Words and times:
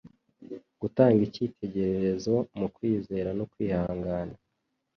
gutanga 0.81 1.19
icyitegererezo 1.27 2.33
mu 2.59 2.67
kwizera 2.75 3.29
no 3.37 3.45
kwihana. 3.51 4.35